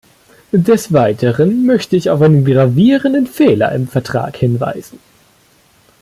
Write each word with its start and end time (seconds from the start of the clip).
Des 0.55 0.91
Weiteren 0.93 1.67
möchte 1.67 1.95
ich 1.95 2.09
auf 2.09 2.23
einen 2.23 2.43
gravierenden 2.43 3.27
Fehler 3.27 3.71
im 3.71 3.87
Vertrag 3.87 4.35
hinweisen. 4.35 4.97